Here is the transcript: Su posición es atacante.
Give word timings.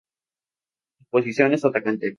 Su 0.97 1.05
posición 1.11 1.53
es 1.53 1.63
atacante. 1.63 2.09